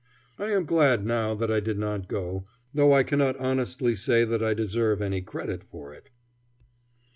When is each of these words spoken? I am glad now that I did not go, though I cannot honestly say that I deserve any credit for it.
I 0.39 0.45
am 0.49 0.65
glad 0.65 1.05
now 1.05 1.35
that 1.35 1.51
I 1.51 1.59
did 1.59 1.77
not 1.77 2.07
go, 2.07 2.43
though 2.73 2.91
I 2.91 3.03
cannot 3.03 3.37
honestly 3.39 3.93
say 3.95 4.23
that 4.25 4.41
I 4.43 4.55
deserve 4.55 4.99
any 4.99 5.21
credit 5.21 5.63
for 5.63 5.93
it. 5.93 6.09